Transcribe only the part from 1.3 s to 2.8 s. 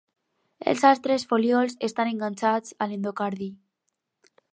folíols estan enganxats